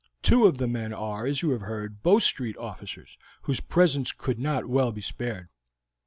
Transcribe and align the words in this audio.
Two 0.23 0.47
of 0.47 0.57
the 0.57 0.65
men 0.67 0.93
are, 0.95 1.27
as 1.27 1.43
you 1.43 1.51
have 1.51 1.61
heard, 1.61 2.01
Bow 2.01 2.17
Street 2.17 2.57
officers, 2.57 3.19
whose 3.43 3.59
presence 3.61 4.11
could 4.11 4.39
not 4.39 4.65
well 4.65 4.91
be 4.91 4.99
spared." 4.99 5.49